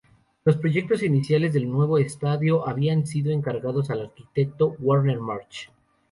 [0.45, 5.69] Los proyectos iniciales del nuevo estadio habían sido encargados al arquitecto Werner March.